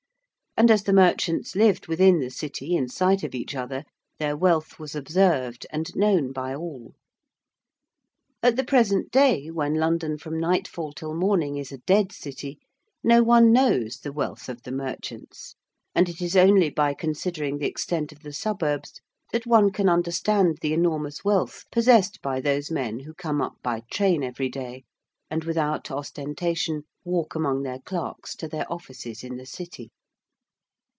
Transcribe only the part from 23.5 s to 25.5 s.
by train every day and